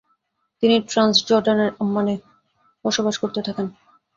তিনি 0.63 0.75
ট্রান্সজর্ডানের 0.89 1.69
আম্মানে 1.81 2.15
বসবাস 2.85 3.15
করতে 3.17 3.39
থাকেন। 3.47 3.67